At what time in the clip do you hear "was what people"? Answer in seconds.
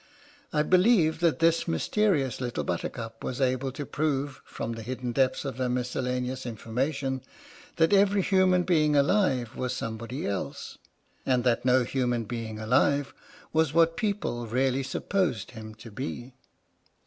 13.53-14.47